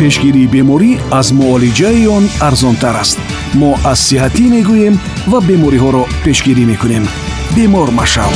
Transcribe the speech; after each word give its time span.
пешгирии 0.00 0.50
беморӣ 0.54 0.90
аз 1.18 1.28
муолиҷаи 1.38 2.06
он 2.16 2.24
арзонтар 2.48 2.96
аст. 3.02 3.18
Мо 3.60 3.70
аз 3.92 3.98
сиҳатӣ 4.08 4.44
мегӯем 4.54 4.94
ва 5.30 5.38
бемориҳоро 5.48 6.02
пешгирӣ 6.24 6.64
мекунем. 6.72 7.04
Бемор 7.56 7.88
машав 8.00 8.32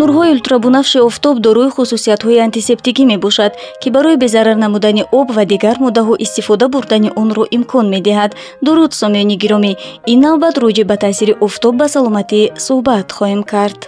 нурҳои 0.00 0.32
ултрабунафши 0.36 0.98
офтоб 1.08 1.34
дорои 1.46 1.70
хусусиятҳои 1.76 2.42
антисептикӣ 2.46 3.02
мебошад 3.12 3.52
ки 3.80 3.88
барои 3.94 4.16
безарар 4.24 4.56
намудани 4.64 5.02
об 5.18 5.28
ва 5.36 5.44
дигар 5.52 5.76
моддаҳо 5.84 6.14
истифода 6.24 6.66
бурдани 6.74 7.10
онро 7.22 7.44
имкон 7.56 7.86
медиҳад. 7.94 8.30
Дуруд 8.66 8.92
сомиёни 9.00 9.36
гиромӣ. 9.42 9.72
Ин 10.12 10.18
навбат 10.26 10.54
роҷеъ 10.62 10.84
ба 10.90 10.96
таъсири 11.04 11.34
офтоб 11.46 11.74
ба 11.80 11.86
саломатӣ 11.94 12.40
суҳбат 12.66 13.08
хоҳем 13.16 13.42
кард 13.52 13.80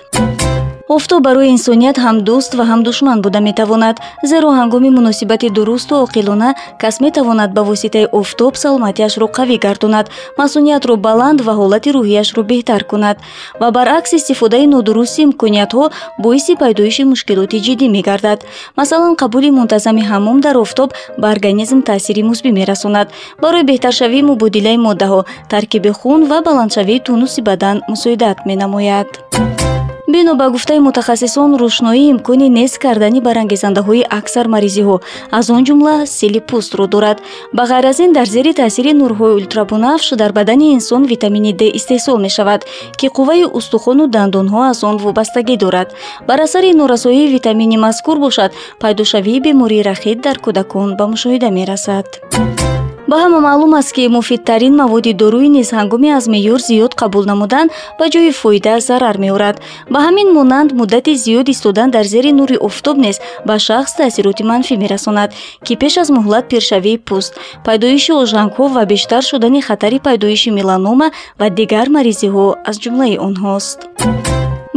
офтоб 0.96 1.22
барои 1.22 1.50
инсоният 1.56 1.96
ҳам 2.04 2.16
дӯст 2.28 2.52
ва 2.58 2.64
ҳам 2.70 2.80
душман 2.88 3.18
буда 3.24 3.40
метавонад 3.48 3.96
зеро 4.30 4.48
ҳангоми 4.60 4.90
муносибати 4.98 5.48
дурусту 5.56 5.94
оқилона 6.06 6.50
кас 6.82 6.94
метавонад 7.04 7.50
ба 7.56 7.62
воситаи 7.70 8.06
офтоб 8.20 8.52
саломатиашро 8.62 9.26
қавӣ 9.36 9.56
гардонад 9.66 10.06
масъуниятро 10.40 10.94
баланд 11.06 11.38
ва 11.46 11.52
ҳолати 11.60 11.90
рӯҳияшро 11.96 12.42
беҳтар 12.50 12.82
кунад 12.90 13.16
ва 13.60 13.68
баръакс 13.76 14.12
истифодаи 14.18 14.66
нодурусти 14.74 15.20
имкониятҳо 15.26 15.84
боиси 16.24 16.52
пайдоиши 16.62 17.02
мушкилоти 17.12 17.58
ҷиддӣ 17.66 17.86
мегардад. 17.96 18.38
Масалан 18.78 19.14
қабули 19.22 19.50
мунтазами 19.58 20.02
ҳаммом 20.10 20.38
дар 20.46 20.56
офтоб 20.64 20.88
ба 21.20 21.26
организм 21.34 21.78
таъсири 21.88 22.22
мусбӣ 22.30 22.50
мерасонад. 22.58 23.06
Барои 23.42 23.68
беҳтаршавии 23.70 24.26
мубодилаи 24.30 24.78
моддаҳо 24.86 25.20
таркиби 25.52 25.90
хун 25.98 26.20
ва 26.30 26.38
баландшавии 26.48 27.04
тунуси 27.06 27.40
бадан 27.48 27.76
мусоидат 27.90 28.38
менамояд 28.48 29.08
бино 30.12 30.34
ба 30.34 30.46
гуфтаи 30.54 30.80
мутахассисон 30.86 31.50
рӯшноӣ 31.60 32.02
имкони 32.12 32.48
нест 32.58 32.76
кардани 32.84 33.20
барангезандаҳои 33.26 34.08
аксар 34.18 34.46
маризиҳо. 34.54 34.96
Аз 35.38 35.46
он 35.50 35.62
ҷумла 35.66 35.94
сили 36.16 36.40
пӯстро 36.48 36.86
дорад. 36.94 37.18
Ба 37.56 37.62
ғайр 37.70 37.84
аз 37.90 37.98
ин 38.04 38.12
дар 38.12 38.26
зери 38.34 38.52
таъсири 38.60 38.92
нурҳои 39.00 39.36
ултрабунафш 39.38 40.08
дар 40.20 40.32
бадани 40.38 40.72
инсон 40.76 41.02
витамини 41.12 41.52
д 41.60 41.62
истеҳсол 41.78 42.18
мешавад 42.26 42.60
ки 42.98 43.06
қувваи 43.16 43.44
устухону 43.58 44.04
дандонҳо 44.14 44.60
аз 44.72 44.78
он 44.84 44.96
вобастагӣ 45.04 45.56
дорад. 45.64 45.88
Бар 46.28 46.40
асари 46.46 46.70
норасоии 46.80 47.32
витамини 47.36 47.76
мазкур 47.76 48.16
бошад. 48.18 48.50
Пайдошавии 48.80 49.40
бемории 49.40 49.82
рахит 49.90 50.18
дар 50.26 50.36
кӯдакон 50.44 50.88
ба 50.98 51.04
мушоҳида 51.12 51.48
мерасад 51.58 52.06
ба 53.10 53.16
ҳама 53.22 53.38
маълум 53.48 53.72
аст 53.80 53.92
ки 53.96 54.02
муфидтарин 54.16 54.74
маводи 54.82 55.12
доруӣ 55.20 55.48
низ 55.56 55.68
ҳангоми 55.78 56.08
аз 56.18 56.24
меъёр 56.34 56.60
зиёд 56.68 56.92
қабул 57.00 57.24
намудан 57.30 57.66
ба 57.98 58.04
ҷои 58.12 58.30
фоида 58.40 58.74
зарар 58.88 59.16
меорад. 59.24 59.56
Ба 59.92 59.98
ҳамин 60.06 60.28
монанд 60.36 60.70
муддати 60.78 61.12
зиёд 61.24 61.46
истодан 61.54 61.88
дар 61.96 62.04
зери 62.12 62.32
нури 62.38 62.56
офтоб 62.68 62.96
низ 63.04 63.16
ба 63.48 63.54
шахс 63.66 63.92
таъсироти 63.98 64.42
манфӣ 64.50 64.74
мерасонад 64.82 65.30
ки 65.66 65.72
пеш 65.80 65.94
аз 66.02 66.08
муҳлат 66.16 66.44
пиршавии 66.50 67.02
пӯст 67.08 67.32
пайдоиши 67.66 68.12
ожангҳо 68.22 68.64
ва 68.76 68.82
бештар 68.92 69.22
шудани 69.30 69.60
хатари 69.68 69.98
пайдоиши 70.06 70.50
меланома 70.58 71.08
ва 71.40 71.46
дигар 71.58 71.86
маризиҳо 71.96 72.46
аз 72.68 72.76
ҷумлаи 72.82 73.16
онҳост 73.26 73.78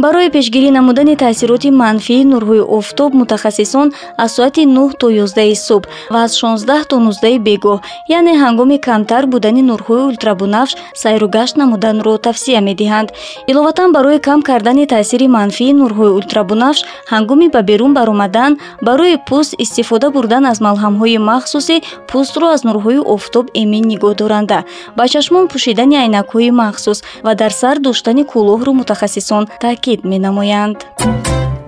барои 0.04 0.28
пешгирӣ 0.36 0.70
намудани 0.78 1.14
таъсироти 1.24 1.70
манфии 1.82 2.24
нурҳои 2.32 2.62
офтоб 2.78 3.10
мутахассисон 3.20 3.88
аз 4.24 4.30
соати 4.36 4.62
9 4.66 4.98
то 5.00 5.06
11 5.10 5.54
субҳ 5.66 5.84
ва 6.12 6.18
аз 6.26 6.32
16 6.42 6.84
то 6.90 6.96
19 6.96 7.38
бегоҳ 7.48 7.78
яъне 8.18 8.34
ҳангоми 8.42 8.78
камтар 8.86 9.24
будани 9.32 9.62
нурҳои 9.70 10.02
ултрабунафш 10.10 10.72
сайругашт 11.02 11.54
намуданро 11.56 12.18
тавсия 12.26 12.60
медиҳанд. 12.68 13.08
Иловатан 13.50 13.88
барои 13.96 14.18
кам 14.26 14.40
кардани 14.48 14.86
таъсири 14.94 15.26
манфии 15.36 15.72
нурҳои 15.80 16.14
ултрабунафш 16.18 16.80
ҳангоми 17.12 17.48
ба 17.54 17.60
берун 17.70 17.92
баромадан 17.98 18.52
барои 18.88 19.16
пӯст 19.28 19.52
истифода 19.64 20.08
бурдан 20.14 20.44
аз 20.52 20.58
малҳамҳои 20.66 21.18
махсусе 21.30 21.76
пӯстро 22.10 22.46
аз 22.54 22.60
нурҳои 22.68 23.00
офтоб 23.14 23.46
эмин 23.62 23.84
нигоҳ 23.92 24.14
доранда. 24.20 24.58
Ба 24.96 25.04
чашмон 25.12 25.44
пӯшидани 25.52 25.96
айнакҳои 26.02 26.50
махсус 26.62 26.98
ва 27.26 27.32
дар 27.40 27.52
сар 27.60 27.76
доштани 27.86 28.22
кӯлоҳро 28.32 28.72
мутахассисон 28.80 29.44
таъкид 29.64 29.93
таъкид 29.94 30.04
менамоянд. 30.04 30.78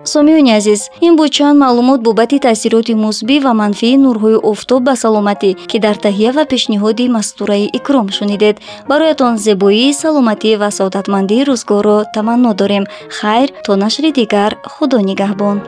Сомиёни 0.05 0.53
азиз 0.53 0.91
ин 1.01 1.17
буд 1.17 1.31
чанд 1.33 1.59
маълумот 1.59 2.01
бобати 2.03 2.39
таъсироти 2.39 2.95
мусбӣ 2.95 3.41
ва 3.45 3.53
манфии 3.55 3.97
нурҳои 4.05 4.39
офтоб 4.51 4.83
ба 4.85 4.95
саломатӣ 5.03 5.51
ки 5.71 5.79
дар 5.79 5.97
таҳия 6.05 6.31
ва 6.37 6.45
пешниҳоди 6.53 7.09
мастураи 7.17 7.71
икром 7.79 8.09
шунидед. 8.17 8.57
Бароятон 8.91 9.35
зебоӣ 9.47 9.93
саломатӣ 10.03 10.51
ва 10.61 10.71
саодатмандии 10.79 11.47
рӯзгорро 11.49 11.99
таманно 12.15 12.55
дорем. 12.61 12.85
Хайр 13.19 13.49
то 13.65 13.73
нашри 13.83 14.11
дигар 14.19 14.53
худо 14.73 14.99
нигаҳбон. 15.09 15.59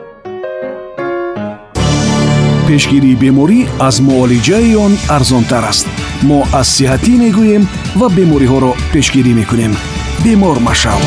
Пешгирии 2.67 3.19
беморӣ 3.23 3.59
аз 3.87 3.95
муолиҷаи 4.07 4.75
он 4.85 4.93
арзонтар 5.17 5.63
аст. 5.71 5.85
Мо 6.29 6.39
аз 6.59 6.67
сиҳатӣ 6.75 7.13
мегӯем 7.23 7.63
ва 7.99 8.07
бемориҳоро 8.17 8.71
пешгирӣ 8.93 9.33
мекунем. 9.39 9.73
Бемор 10.23 10.57
машав 10.67 10.99